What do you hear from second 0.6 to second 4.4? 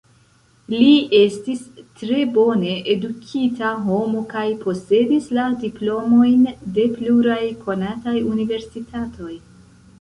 Li estis tre bone edukita homo